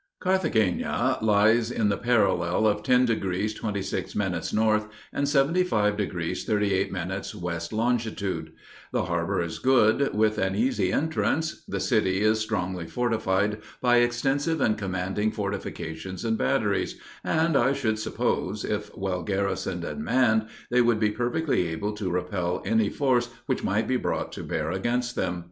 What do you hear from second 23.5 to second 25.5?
might be brought to bear against them.